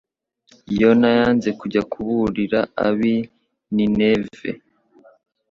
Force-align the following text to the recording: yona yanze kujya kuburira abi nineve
yona 0.79 1.09
yanze 1.19 1.49
kujya 1.59 1.81
kuburira 1.91 2.59
abi 2.87 3.15
nineve 3.75 4.49